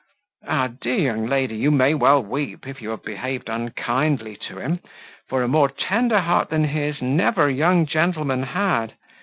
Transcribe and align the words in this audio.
Ah! 0.47 0.65
dear 0.65 0.95
young 0.97 1.27
lady, 1.27 1.55
you 1.55 1.69
may 1.69 1.93
well 1.93 2.23
weep, 2.23 2.65
if 2.65 2.81
you 2.81 2.89
have 2.89 3.03
behaved 3.03 3.49
unkindly 3.49 4.35
to 4.37 4.57
him, 4.57 4.79
for 5.29 5.43
a 5.43 5.47
more 5.47 5.69
tender 5.69 6.21
heart 6.21 6.49
than 6.49 6.63
his 6.63 7.03
never 7.03 7.47
young 7.51 7.85
gentleman 7.85 8.41
had. 8.41 8.95